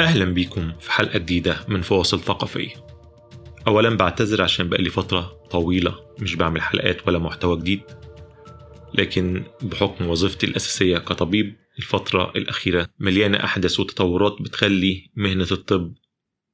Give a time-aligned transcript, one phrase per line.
[0.00, 2.86] أهلا بيكم في حلقة جديدة من فواصل ثقافية.
[3.66, 7.82] أولا بعتذر عشان بقالي فترة طويلة مش بعمل حلقات ولا محتوى جديد
[8.94, 15.94] لكن بحكم وظيفتي الأساسية كطبيب الفترة الأخيرة مليانة أحداث وتطورات بتخلي مهنة الطب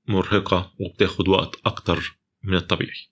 [0.08, 3.10] مرهقة وبتاخد وقت أكتر من الطبيعي.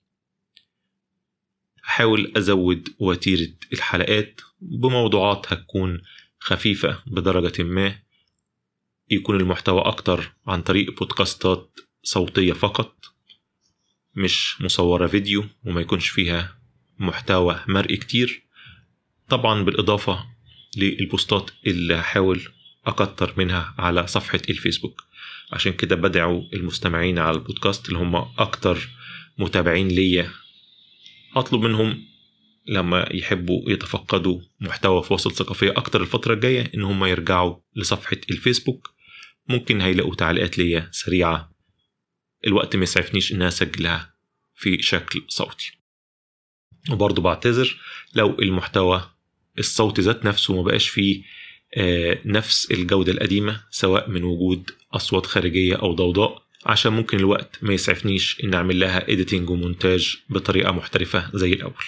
[1.83, 6.01] هحاول أزود وتيرة الحلقات بموضوعات هتكون
[6.39, 7.95] خفيفة بدرجة ما
[9.11, 13.05] يكون المحتوى أكتر عن طريق بودكاستات صوتية فقط
[14.15, 16.59] مش مصورة فيديو وما يكونش فيها
[16.99, 18.43] محتوى مرئي كتير.
[19.29, 20.25] طبعا بالإضافة
[20.77, 22.41] للبوستات اللي هحاول
[22.85, 25.03] أكتر منها على صفحة الفيسبوك.
[25.51, 28.89] عشان كده بدعو المستمعين على البودكاست اللي هم أكتر
[29.37, 30.31] متابعين ليا.
[31.35, 32.03] أطلب منهم
[32.67, 38.98] لما يحبوا يتفقدوا محتوى فواصل ثقافية أكتر الفترة الجاية إن هم يرجعوا لصفحة الفيسبوك.
[39.49, 41.51] ممكن هيلاقوا تعليقات ليا سريعة.
[42.47, 44.13] الوقت ما يسعفنيش إن أسجلها
[44.55, 45.71] في شكل صوتي.
[46.91, 47.79] وبرضه بعتذر
[48.15, 49.09] لو المحتوى
[49.59, 51.23] الصوتي ذات نفسه ما بقاش فيه
[51.77, 57.73] آه، نفس الجودة القديمة سواء من وجود أصوات خارجية أو ضوضاء عشان ممكن الوقت ما
[57.73, 61.83] يسعفنيش إن أعمل لها إيديتنج ومونتاج بطريقة محترفة زي الأول.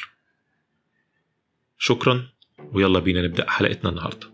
[1.78, 4.30] شكرا ويلا بينا نبدأ حلقتنا النهارده.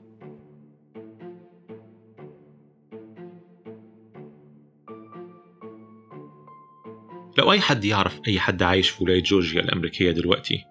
[7.38, 10.66] لو أي حد يعرف أي حد عايش في ولاية جورجيا الأمريكية دلوقتي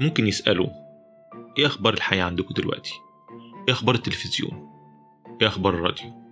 [0.00, 0.72] ممكن يسأله
[1.58, 2.92] إيه أخبار الحياة عندكم دلوقتي؟
[3.68, 4.68] إيه أخبار التلفزيون؟
[5.42, 6.24] إيه أخبار الراديو؟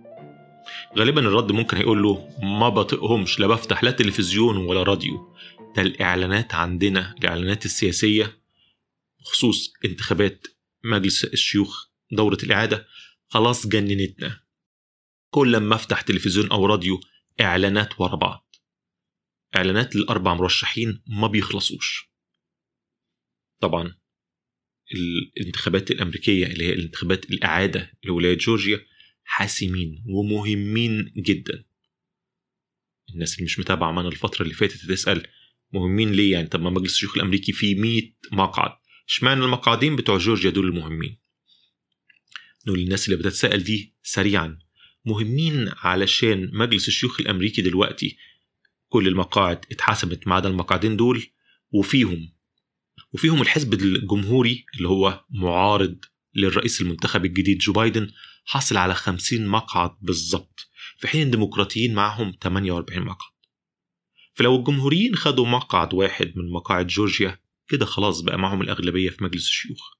[0.97, 5.33] غالبا الرد ممكن هيقول له ما بطيقهمش لا بفتح لا تلفزيون ولا راديو
[5.75, 8.37] ده الإعلانات عندنا الإعلانات السياسية
[9.21, 10.47] بخصوص انتخابات
[10.83, 12.87] مجلس الشيوخ دورة الإعادة
[13.29, 14.39] خلاص جننتنا
[15.29, 16.99] كل لما أفتح تلفزيون أو راديو
[17.41, 18.52] إعلانات ورا بعض
[19.55, 22.09] إعلانات للأربع مرشحين ما بيخلصوش.
[23.61, 23.95] طبعا
[25.37, 28.85] الانتخابات الأمريكية اللي هي الانتخابات الإعادة لولاية جورجيا
[29.23, 31.65] حاسمين ومهمين جدا.
[33.13, 35.27] الناس اللي مش متابعة معانا الفترة اللي فاتت تسأل
[35.73, 38.71] مهمين ليه يعني؟ طب ما مجلس الشيوخ الأمريكي فيه 100 مقعد.
[39.09, 41.19] إشمعنى المقعدين بتوع جورجيا دول المهمين
[42.67, 44.59] نقول للناس اللي بتتساءل دي سريعا
[45.05, 48.17] مهمين علشان مجلس الشيوخ الأمريكي دلوقتي
[48.93, 51.25] كل المقاعد اتحسمت ما عدا المقعدين دول
[51.71, 52.33] وفيهم
[53.13, 56.05] وفيهم الحزب الجمهوري اللي هو معارض
[56.35, 58.11] للرئيس المنتخب الجديد جو بايدن
[58.45, 63.31] حصل على 50 مقعد بالظبط في حين الديمقراطيين معهم 48 مقعد.
[64.33, 69.45] فلو الجمهوريين خدوا مقعد واحد من مقاعد جورجيا كده خلاص بقى معهم الأغلبية في مجلس
[69.45, 69.93] الشيوخ.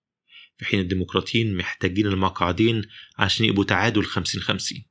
[0.57, 2.81] في حين الديمقراطيين محتاجين المقعدين
[3.17, 4.85] عشان يبقوا تعادل 50 50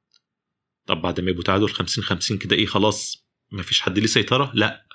[0.87, 3.22] طب بعد ما يبقوا تعادل 50 50 كده إيه خلاص؟
[3.53, 4.87] مفيش حد ليه سيطرة لا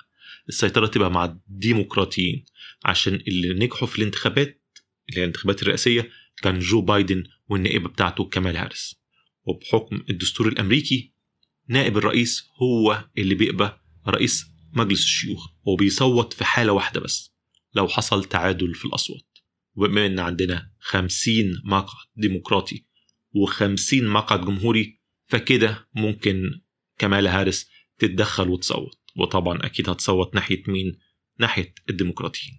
[0.48, 2.44] السيطرة تبقى مع الديمقراطيين.
[2.84, 4.62] عشان اللي نجحوا في الانتخابات
[5.08, 6.10] اللي هي الانتخابات الرئاسية
[6.42, 9.00] كان جو بايدن والنائبة بتاعته كمال هارس
[9.44, 11.12] وبحكم الدستور الأمريكي
[11.68, 15.48] نائب الرئيس هو اللي بيبقى رئيس مجلس الشيوخ.
[15.64, 17.32] وبيصوت في حالة واحدة بس
[17.74, 19.38] لو حصل تعادل في الأصوات.
[19.74, 22.84] وبما إن عندنا 50 مقعد ديمقراطي
[23.36, 26.60] و50 مقعد جمهوري فكده ممكن
[26.98, 28.98] كمال هارس تتدخل وتصوت.
[29.16, 30.98] وطبعا أكيد هتصوت ناحية مين؟
[31.38, 32.58] ناحية الديمقراطيين.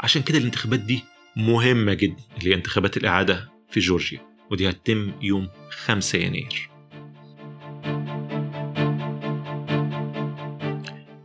[0.00, 1.02] عشان كده الانتخابات دي
[1.36, 4.20] مهمة جدا اللي هي انتخابات الإعادة في جورجيا.
[4.50, 6.70] ودي هتتم يوم 5 يناير.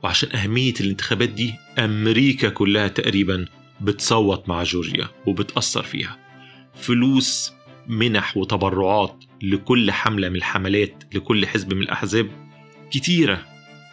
[0.04, 3.46] وعشان أهمية الانتخابات دي أمريكا كلها تقريبا
[3.82, 6.20] بتصوت مع جورجيا وبتأثر فيها.
[6.76, 7.54] فلوس
[7.88, 12.45] منح وتبرعات لكل حملة من الحملات لكل حزب من الأحزاب
[12.92, 13.46] كتيرة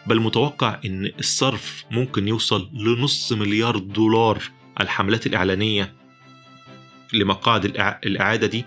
[0.07, 4.43] بل متوقع إن الصرف ممكن يوصل لنص مليار دولار.
[4.77, 5.95] على الحملات الإعلانية
[7.13, 7.65] لمقاعد
[8.05, 8.65] الإعادة دي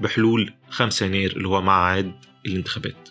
[0.00, 2.14] بحلول 5 يناير اللي هو ميعاد
[2.46, 3.08] الانتخابات.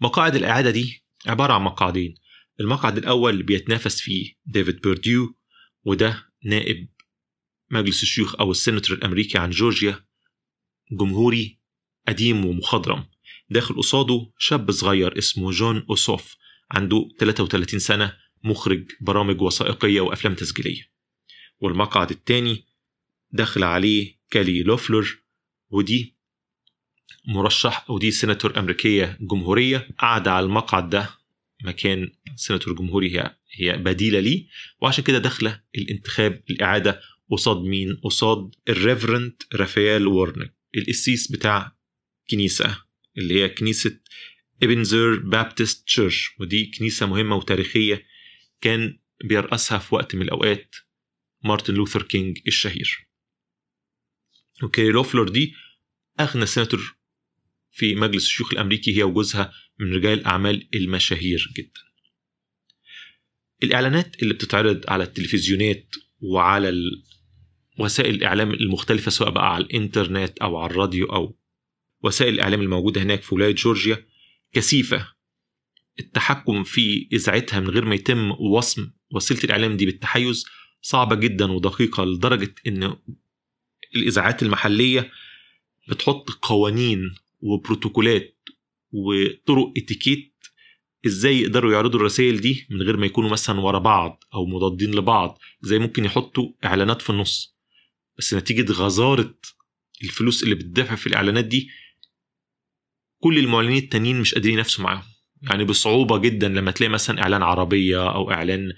[0.00, 2.14] مقاعد الإعادة دي عبارة عن مقعدين
[2.60, 5.34] المقعد الأول بيتنافس فيه ديفيد بيرديو
[5.84, 6.88] وده نائب
[7.70, 10.04] مجلس الشيوخ أو السيناتور الأمريكي عن جورجيا
[10.92, 11.58] جمهوري
[12.08, 13.04] قديم ومخضرم.
[13.50, 16.36] داخل قصاده شاب صغير اسمه جون أوسوف
[16.70, 20.82] عنده 33 سنة مخرج برامج وثائقية وأفلام تسجيلية.
[21.60, 22.64] والمقعد الثاني
[23.32, 25.18] دخل عليه كيلي لوفلر
[25.70, 26.16] ودي
[27.28, 29.88] مرشح ودي سيناتور أمريكية جمهورية.
[29.98, 31.10] قاعدة على المقعد ده
[31.64, 34.46] مكان سيناتور جمهوري هي هي بديلة ليه.
[34.80, 37.00] وعشان كده داخلة الانتخاب الإعادة
[37.30, 41.76] قصاد مين؟ قصاد ال Reverend رافائيل وورنوك القسيس بتاع
[42.30, 42.89] كنيسة.
[43.18, 44.00] اللي هي كنيسة
[44.62, 48.06] Ebenezer Baptist Church ودي كنيسة مهمة وتاريخية
[48.60, 50.76] كان بيرأسها في وقت من الأوقات
[51.44, 53.08] مارتن لوثر كينج الشهير.
[54.62, 55.54] وكيلي لوفلر دي
[56.20, 56.96] أغنى سيناتور
[57.70, 61.80] في مجلس الشيوخ الأمريكي هي وجوزها من رجال الأعمال المشاهير جدا.
[63.62, 66.72] الإعلانات اللي بتتعرض على التلفزيونات وعلى
[67.78, 71.39] وسائل الإعلام المختلفة سواء بقى على الإنترنت أو على الراديو أو
[72.02, 74.06] وسائل الإعلام الموجودة هناك في ولاية جورجيا
[74.52, 75.08] كثيفة.
[76.00, 80.44] التحكم في إذاعتها من غير ما يتم وصم وسيلة الإعلام دي بالتحيز
[80.82, 82.96] صعبة جدا ودقيقة لدرجة إن
[83.96, 85.10] الإذاعات المحلية
[85.88, 88.38] بتحط قوانين وبروتوكولات
[88.92, 90.34] وطرق إتيكيت
[91.06, 95.38] إزاي يقدروا يعرضوا الرسائل دي من غير ما يكونوا مثلا ورا بعض أو مضادين لبعض.
[95.62, 97.56] زي ممكن يحطوا إعلانات في النص.
[98.18, 99.34] بس نتيجة غزارة
[100.02, 101.70] الفلوس اللي بتدفع في الإعلانات دي
[103.20, 105.02] كل المعلنين التانيين مش قادرين ينافسوا معاهم.
[105.42, 108.72] يعني بصعوبة جدا لما تلاقي مثلا إعلان عربية أو إعلان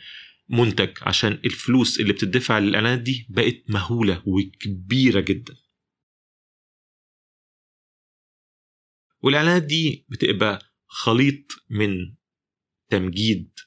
[0.48, 5.56] منتج عشان الفلوس اللي بتدفع للإعلانات دي بقت مهولة وكبيرة جدا.
[9.22, 12.14] والإعلانات دي بتبقى خليط من
[12.90, 13.58] تمجيد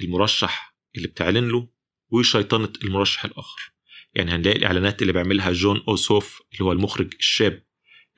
[0.00, 1.68] المرشح اللي بتعلن له
[2.10, 3.72] وشيطنة المرشح الآخر.
[4.14, 7.64] يعني هنلاقي الإعلانات اللي بيعملها جون أوسوف اللي هو المخرج الشاب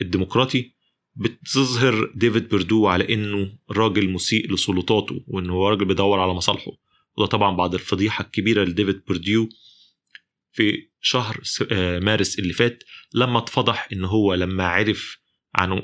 [0.03, 0.75] الديمقراطي
[1.15, 6.73] بتظهر ديفيد بردو على إنه راجل مسيء لسلطاته وإنه هو راجل بيدور على مصالحه.
[7.17, 9.49] وده طبعا بعد الفضيحة الكبيرة لديفيد برديو
[10.53, 11.41] في شهر
[12.01, 12.83] مارس اللي فات
[13.15, 15.19] لما اتفضح إن هو لما عرف
[15.55, 15.83] عن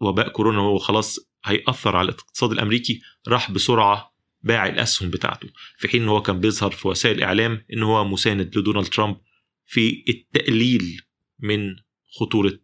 [0.00, 5.48] وباء كورونا وهو خلاص هيأثر على الاقتصاد الأمريكي راح بسرعة باع الأسهم بتاعته.
[5.78, 9.16] في حين إن هو كان بيظهر في وسائل الإعلام إن هو مساند لدونالد ترامب
[9.66, 11.00] في التقليل
[11.38, 11.76] من
[12.18, 12.58] خطورة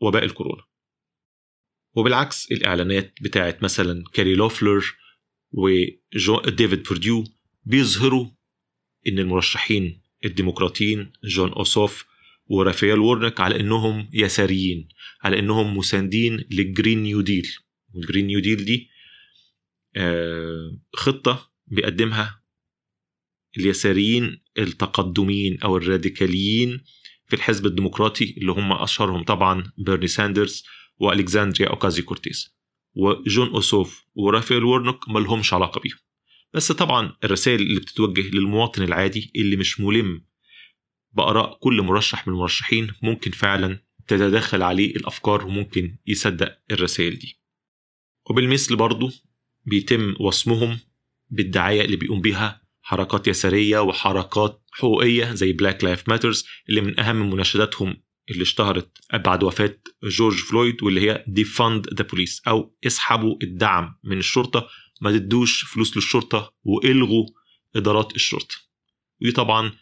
[0.00, 0.67] وباء الكورونا.
[1.98, 4.84] وبالعكس الإعلانات بتاعت مثلا كيلي لوفلر
[5.52, 7.24] وديفيد بيرديو
[7.64, 8.26] بيظهروا
[9.08, 12.04] إن المرشحين الديمقراطيين جون أوسوف
[12.46, 14.88] ورافائيل وورنوك على إنهم يساريين
[15.22, 17.48] على إنهم مساندين لل Green New Deal
[17.94, 18.88] وال Green New Deal دي
[20.94, 22.42] خطة بيقدمها
[23.58, 26.84] اليساريين التقدميين أو الراديكاليين
[27.26, 30.64] في الحزب الديمقراطي اللي هم أشهرهم طبعا بيرني ساندرز
[30.98, 32.58] وألكسندريا أوكاسيو كورتيز
[32.94, 35.98] وجون أوسوف ورافائيل وورنوك ملهمش علاقة بيهم.
[36.54, 40.24] بس طبعا الرسائل اللي بتتوجه للمواطن العادي اللي مش ملم
[41.12, 47.40] بآراء كل مرشح من المرشحين ممكن فعلا تتدخل عليه الأفكار وممكن يصدق الرسائل دي.
[48.30, 49.12] وبالمثل برضه
[49.66, 50.78] بيتم وصمهم
[51.30, 57.30] بالدعاية اللي بيقوم بيها حركات يسارية وحركات حقوقية زي Black Lives Matter اللي من أهم
[57.30, 57.96] مناشداتهم
[58.30, 64.18] اللي اشتهرت بعد وفاة جورج فلويد واللي هي defund the police أو اسحبوا الدعم من
[64.18, 64.68] الشرطة
[65.00, 67.26] ما تدوش فلوس للشرطة وإلغوا
[67.76, 68.54] إدارات الشرطة.
[69.22, 69.72] ودي طبعا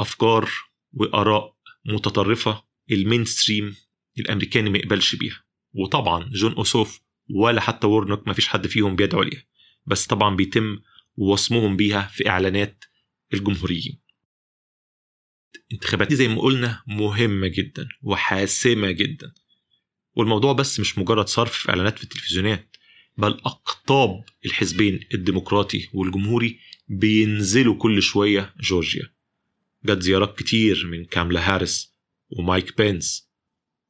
[0.00, 0.50] أفكار
[0.92, 3.76] وآراء متطرفة ال mainstream
[4.18, 5.44] الأمريكاني ما يقبلش بيها.
[5.74, 9.44] وطبعا جون أوسوف ولا حتى وورنوك ما فيش حد فيهم بيدعو ليها.
[9.86, 10.78] بس طبعا بيتم
[11.16, 12.84] وصمهم بيها في إعلانات
[13.34, 14.00] الجمهوريين.
[15.70, 19.32] الانتخابات دي زي ما قلنا مهمة جدا وحاسمة جدا.
[20.14, 22.76] والموضوع بس مش مجرد صرف في إعلانات في التلفزيونات
[23.18, 26.58] بل أقطاب الحزبين الديمقراطي والجمهوري
[26.88, 29.12] بينزلوا كل شوية جورجيا.
[29.84, 31.94] جت زيارات كتير من كاملا هاريس
[32.30, 33.30] ومايك بينس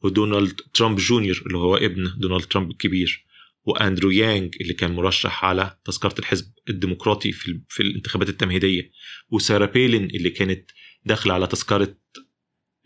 [0.03, 3.25] ودونالد ترامب جونيور اللي هو ابن دونالد ترامب الكبير
[3.65, 8.91] وأندرو يانج اللي كان مرشح على تذكرة الحزب الديمقراطي في, في الانتخابات التمهيدية
[9.31, 10.71] وسارا بيلين اللي كانت
[11.05, 11.97] داخله على تذكرة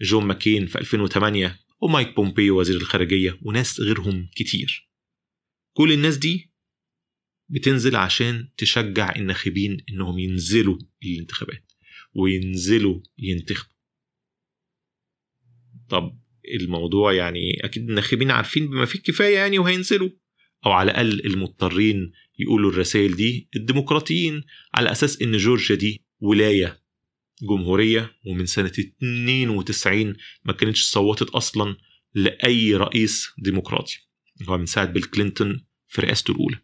[0.00, 4.90] جون ماكين في 2008 ومايك بومبيو وزير الخارجية وناس غيرهم كتير.
[5.73, 6.50] كل الناس دي
[7.49, 11.73] بتنزل عشان تشجع الناخبين إنهم ينزلوا الانتخابات
[12.14, 13.75] وينزلوا ينتخبوا.
[15.88, 16.18] طب
[16.61, 20.11] الموضوع يعني أكيد الناخبين عارفين بما فيه الكفاية يعني وهينزلوا.
[20.66, 24.44] أو على الأقل المضطرين يقولوا الرسائل دي الديمقراطيين
[24.75, 26.83] على أساس إن جورجيا دي ولاية
[27.44, 28.72] جمهورية ومن سنة
[29.02, 31.76] 92 ما كانتش صوتت أصلا
[32.14, 33.98] لأي رئيس ديمقراطي.
[34.48, 36.58] هو من ساعة بيل كلينتون في رئاسته الأولى.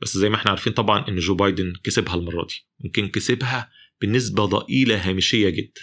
[0.00, 3.70] بس زي ما إحنا عارفين طبعا إن جو بايدن كسبها المرة دي ممكن كسبها
[4.02, 5.80] بنسبة ضئيلة هامشية جدا.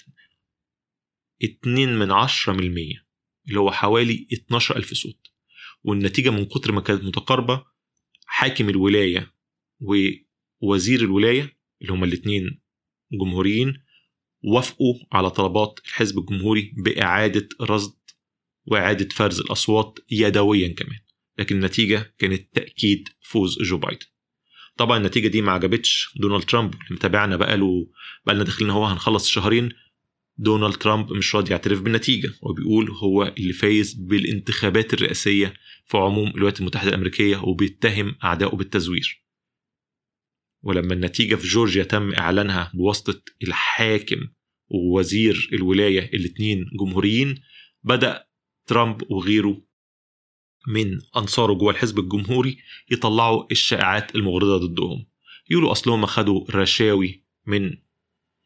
[1.43, 3.05] 2 من 10 من المية
[3.47, 5.27] اللي هو حوالي 12 ألف صوت.
[5.83, 7.65] والنتيجة من كتر ما كانت متقاربة
[8.25, 9.33] حاكم الولاية
[10.61, 12.61] ووزير الولاية اللي هما الاتنين
[13.17, 13.73] جمهوريين
[14.43, 17.93] وافقوا على طلبات الحزب الجمهوري بإعادة رصد
[18.65, 20.99] وإعادة فرز الأصوات يدويا كمان
[21.39, 24.05] لكن النتيجة كانت تأكيد فوز جو بايدن.
[24.77, 27.87] طبعا النتيجة دي ما عجبتش دونالد ترامب اللي متابعنا بقاله
[28.25, 29.69] بقالنا داخلين هو هنخلص شهرين
[30.37, 35.53] دونالد ترامب مش راضي يعترف بالنتيجة وبيقول هو اللي فايز بالانتخابات الرئاسية
[35.85, 39.24] في عموم الولايات المتحدة الأمريكية وبيتهم أعدائه بالتزوير.
[40.65, 44.27] ولما النتيجة في جورجيا تم إعلانها بواسطة الحاكم
[44.69, 47.41] ووزير الولاية الاتنين جمهوريين
[47.83, 48.25] بدأ
[48.67, 49.61] ترامب وغيره
[50.67, 52.57] من أنصاره جوه الحزب الجمهوري
[52.91, 55.05] يطلعوا الشائعات المغرضة ضدهم.
[55.49, 57.77] يقولوا أصلهم خدوا رشاوي من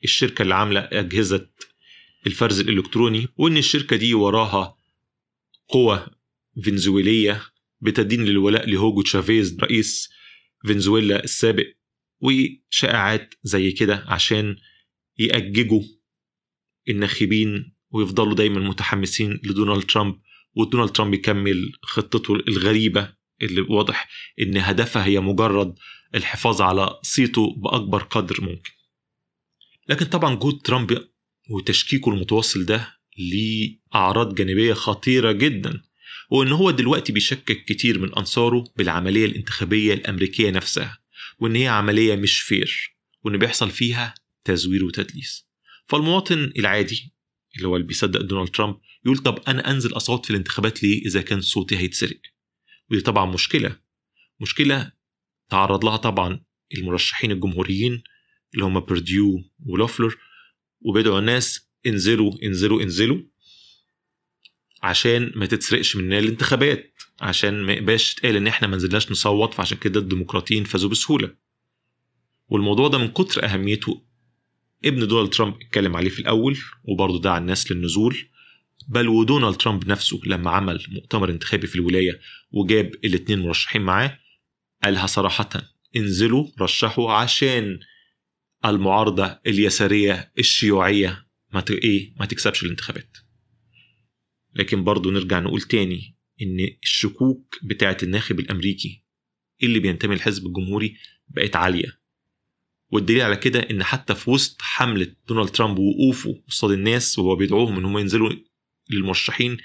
[0.04, 1.50] الشركة اللي عاملة أجهزة
[2.28, 4.78] الفرز الإلكتروني وإن الشركة دي وراها
[5.68, 6.08] قوى
[6.66, 7.42] فنزويلية
[7.82, 10.10] بتدين للولاء لهوجو تشافيز رئيس
[10.68, 11.68] فنزويلا السابق
[12.22, 14.56] وشائعات زي كده عشان
[15.18, 15.82] يأججوا
[16.90, 20.20] الناخبين ويفضلوا دايما متحمسين لدونالد ترامب
[20.56, 24.10] ودونالد ترامب يكمل خطته الغريبة اللي واضح
[24.42, 25.76] إن هدفها هي مجرد
[26.16, 28.72] الحفاظ على صيته بأكبر قدر ممكن.
[29.90, 31.08] لكن طبعا جهود ترامب
[31.50, 35.82] وتشكيكه المتواصل ده ليه أعراض جانبية خطيرة جدا
[36.32, 40.98] وإن هو دلوقتي بيشكك كتير من أنصاره بالعملية الانتخابية الأمريكية نفسها.
[41.40, 45.48] وإن هي عملية مش فير وإن بيحصل فيها تزوير وتدليس.
[45.88, 47.14] فالمواطن العادي
[47.56, 51.22] اللي هو اللي بيصدق دونالد ترامب يقول طب أنا أنزل أصوات في الانتخابات ليه إذا
[51.22, 52.20] كان صوتي هيتسرق؟
[52.92, 53.80] ودي طبعا مشكلة.
[54.42, 54.92] مشكلة
[55.50, 56.44] تعرض لها طبعا
[56.78, 58.04] المرشحين الجمهوريين
[58.54, 60.18] اللي هم برديو ولوفلر
[60.82, 63.22] وبيدعوا الناس انزلوا انزلوا انزلوا.
[64.84, 69.78] عشان ما تتسرقش مننا الانتخابات عشان ما يبقاش تقال إن إحنا ما نزلناش نصوت فعشان
[69.78, 71.36] كده الديمقراطيين فازوا بسهولة.
[72.50, 74.02] والموضوع ده من كتر أهميته
[74.86, 78.18] ابن دونالد ترامب اتكلم عليه في الأول وبرضه دعا الناس للنزول.
[78.88, 82.20] بل ودونالد ترامب نفسه لما عمل مؤتمر انتخابي في الولاية
[82.52, 84.20] وجاب الاثنين مرشحين معاه
[84.84, 85.50] قالها صراحة
[85.96, 87.80] انزلوا رشحوا عشان
[88.66, 93.18] المعارضة اليسارية الشيوعية ما إيه ما تكسبش الانتخابات.
[94.56, 99.04] لكن برضه نرجع نقول تاني إن الشكوك بتاعه الناخب الأمريكي
[99.64, 102.00] اللي بينتمي للحزب الجمهوري بقت عالية.
[102.92, 107.78] والدليل على كده إن حتى في وسط حملة دونالد ترامب وقوفه قصاد الناس وهو بيدعوهم
[107.78, 108.30] إن هم ينزلوا
[108.90, 109.58] للمرشحين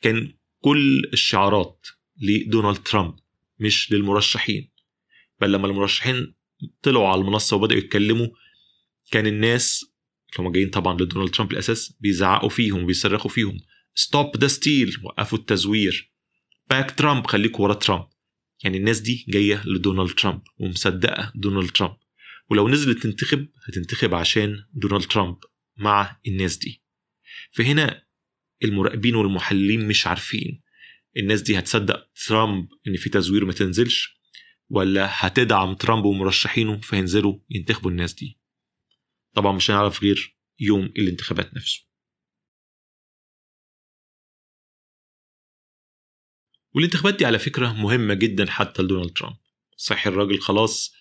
[0.00, 1.86] كان كل الشعارات
[2.20, 3.14] لدونالد ترامب
[3.58, 4.70] مش للمرشحين.
[5.40, 6.34] بل لما المرشحين
[6.82, 8.28] طلعوا على المنصة وبدأوا يتكلموا
[9.10, 9.84] كان الناس
[10.32, 13.60] اللي هم جايين طبعا لدونالد ترامب الأساس بيزعقوا فيهم وبيصرخوا فيهم.
[13.94, 16.12] stop the steal وقفوا التزوير.
[16.70, 18.06] back Trump خليكوا ورا ترامب
[18.64, 21.96] يعني الناس دي جاية لدونالد ترامب ومصدقة دونالد ترامب.
[22.50, 25.36] ولو نزلت تنتخب هتنتخب عشان دونالد ترامب
[25.76, 26.82] مع الناس دي.
[27.52, 28.02] فهنا
[28.64, 30.62] المراقبين والمحللين مش عارفين.
[31.16, 34.22] الناس دي هتصدق ترامب إن في تزوير ما تنزلش؟
[34.68, 38.38] ولا هتدعم ترامب ومرشحينه فينزلوا ينتخبوا الناس دي؟
[39.34, 41.91] طبعا مش هنعرف غير يوم الانتخابات نفسه.
[46.74, 49.36] والانتخابات دي على فكرة مهمة جدا حتى لدونالد ترامب.
[49.76, 50.94] صحي الراجل خلاص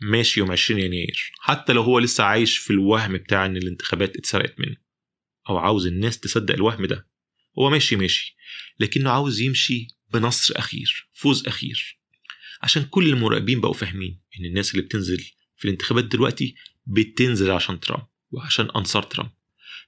[0.00, 1.32] ماشي يوم 20 يناير.
[1.40, 4.76] حتى لو هو لسه عايش في الوهم بتاع إن الانتخابات اتسرقت منه.
[5.48, 7.06] أو عاوز الناس تصدق الوهم ده.
[7.58, 8.36] هو ماشي ماشي.
[8.80, 11.98] لكنه عاوز يمشي بنصر أخير فوز أخير.
[12.62, 15.18] عشان كل المراقبين بقوا فاهمين إن الناس اللي بتنزل
[15.56, 16.54] في الانتخابات دلوقتي
[16.86, 19.30] بتنزل عشان ترامب وعشان أنصار ترامب.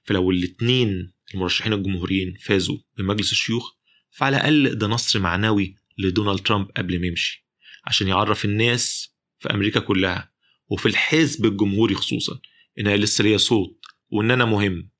[0.03, 3.80] فلو الاتنين المرشحين الجمهوريين فازوا بمجلس الشيوخ
[4.11, 7.47] فعلى الأقل ده نصر معنوي لدونالد ترامب قبل ما يمشي
[7.85, 10.31] عشان يعرف الناس في أمريكا كلها
[10.67, 12.39] وفي الحزب الجمهوري خصوصا
[12.79, 14.91] إن أنا لسه ليا صوت وإن أنا مهم.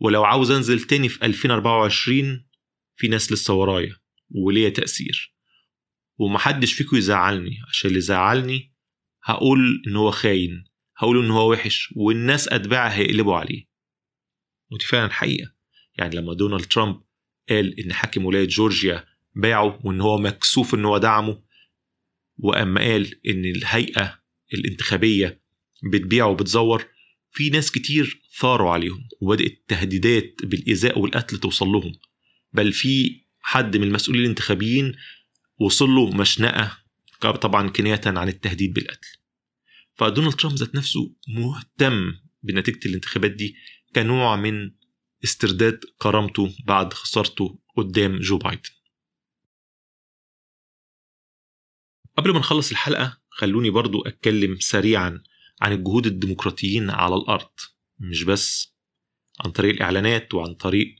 [0.00, 2.46] ولو عاوز أنزل تاني في 2024
[2.96, 3.96] في ناس لسه ورايا
[4.30, 5.34] وليا تأثير.
[6.18, 8.74] ومحدش فيكم يزعلني عشان اللي زعلني
[9.22, 10.64] هقول إن هو خاين
[10.96, 13.64] هقول إن هو وحش والناس أتباعه هيقلبوا عليه.
[14.70, 15.52] ودي فعلا حقيقة.
[15.98, 17.02] يعني لما دونالد ترامب
[17.50, 19.04] قال إن حاكم ولاية جورجيا
[19.34, 21.42] باعه وإن هو مكسوف إن هو دعمه.
[22.38, 24.20] وأما قال إن الهيئة
[24.54, 25.40] الانتخابية
[25.92, 26.84] بتبيع وبتزور
[27.32, 31.92] في ناس كتير ثاروا عليهم وبدأت التهديدات بالإيذاء والقتل توصل لهم.
[32.52, 34.92] بل في حد من المسؤولين الانتخابيين
[35.58, 36.78] وصل له مشنقة
[37.20, 39.08] طبعا كناية عن التهديد بالقتل.
[39.94, 43.56] فدونالد ترامب ذات نفسه مهتم بنتيجة الانتخابات دي
[43.94, 44.70] كنوع من
[45.24, 48.70] استرداد كرامته بعد خسارته قدام جو بايدن.
[52.16, 55.22] قبل ما نخلص الحلقة خلوني برضو أتكلم سريعا
[55.60, 57.50] عن الجهود الديمقراطيين على الأرض
[57.98, 58.74] مش بس
[59.44, 60.96] عن طريق الإعلانات وعن طريق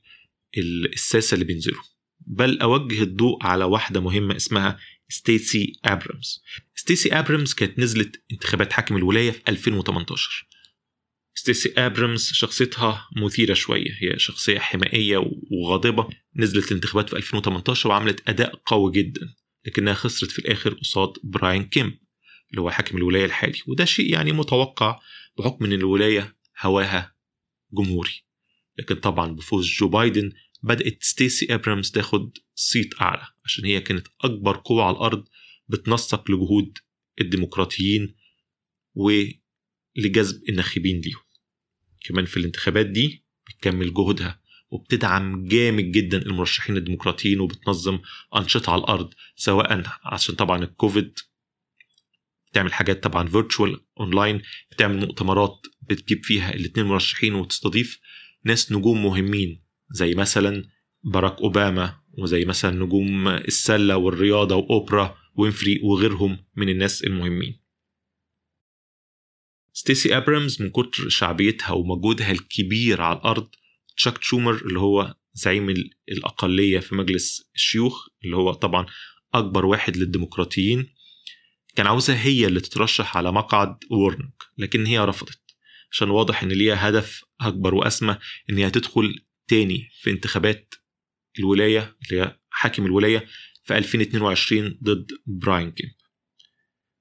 [0.95, 1.83] الساسة اللي بينزلوا
[2.21, 6.43] بل أوجه الضوء على واحدة مهمة اسمها ستيسي أبرامز.
[6.75, 10.47] ستيسي أبرامز كانت نزلت انتخابات حاكم الولاية في 2018
[11.41, 13.91] ستيسي أبرامز شخصيتها مثيرة شوية.
[14.01, 16.09] هي شخصية حمائية وغاضبة.
[16.37, 19.35] نزلت الانتخابات في 2018 وعملت أداء قوي جدا
[19.67, 21.99] لكنها خسرت في الآخر قصاد براين كيمب
[22.51, 23.59] اللي هو حاكم الولاية الحالي.
[23.67, 25.01] وده شيء يعني متوقع
[25.39, 27.15] بحكم أن الولاية هواها
[27.73, 28.25] جمهوري.
[28.79, 30.33] لكن طبعا بفوز جو بايدن
[30.63, 35.25] بدأت ستيسي أبرامز تاخد صيت أعلى عشان هي كانت أكبر قوة على الأرض
[35.69, 36.79] بتنسق لجهود
[37.21, 38.15] الديمقراطيين
[38.95, 41.30] ولجذب الناخبين ليهم.
[42.05, 44.41] كمان في الانتخابات دي بتكمل جهودها
[44.71, 47.99] وبتدعم جامد جدا المرشحين الديمقراطيين وبتنظم
[48.37, 51.19] أنشطة على الأرض سواء عشان طبعا الكوفيد
[52.51, 54.43] بتعمل حاجات طبعا virtual online
[54.73, 58.01] بتعمل مؤتمرات بتجيب فيها الاثنين مرشحين وتستضيف
[58.45, 60.65] ناس نجوم مهمين زي مثلا
[61.05, 67.60] باراك أوباما وزي مثلا نجوم السلة والرياضة وأوبرا وينفري وغيرهم من الناس المهمين.
[69.81, 73.49] ستيسي أبرامز من كتر شعبيتها ومجهودها الكبير على الأرض
[73.97, 75.75] تشاك تشومر اللي هو زعيم
[76.09, 78.87] الأقلية في مجلس الشيوخ اللي هو طبعا
[79.35, 80.95] أكبر واحد للديمقراطيين
[81.77, 85.41] كان عاوزها هي اللي تترشح على مقعد وورنوك لكن هي رفضت
[85.93, 88.19] عشان واضح إن ليها هدف أكبر وأسمى
[88.51, 90.75] إن هي تدخل تاني في انتخابات
[91.39, 93.27] الولاية اللي هي حاكم الولاية
[93.65, 95.93] في 2022 ضد براين كيمب.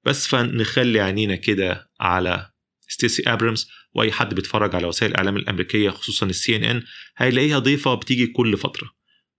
[0.04, 2.49] بس فنخلي عينينا كده على
[2.90, 6.82] ستيسي أبرامز وأي حد بيتفرج على وسائل الإعلام الأمريكية خصوصا ال CNN
[7.16, 8.90] هيلاقيها ضيفة بتيجي كل فترة.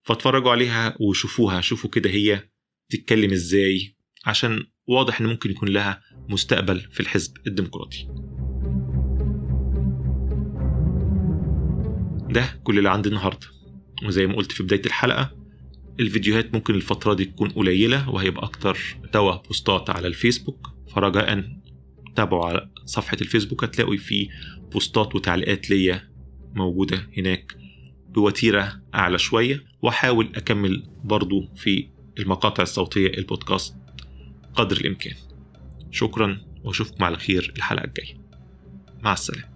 [0.04, 2.50] فاتفرجوا عليها وشوفوها شوفوا كده هي
[2.90, 8.08] تتكلم إزاي عشان واضح إن ممكن يكون لها مستقبل في الحزب الديمقراطي.
[12.30, 13.48] ده كل اللي عندي النهارده.
[14.06, 15.38] وزي ما قلت في بداية الحلقة
[16.00, 18.78] الفيديوهات ممكن الفترة دي تكون قليلة وهيبقى أكتر
[19.14, 20.68] توا بوستات على الفيسبوك.
[20.96, 21.44] فرجاء
[22.16, 24.30] تابعوا على صفحة الفيسبوك هتلاقوا فيه
[24.72, 26.12] بوستات وتعليقات ليا
[26.54, 27.58] موجودة هناك
[28.10, 31.88] بوتيرة أعلى شوية وأحاول أكمل برضو في
[32.20, 33.76] المقاطع الصوتية البودكاست
[34.54, 35.16] قدر الإمكان.
[35.92, 38.22] شكرا وأشوفكم على خير الحلقة الجاية.
[39.04, 39.51] مع السلامة.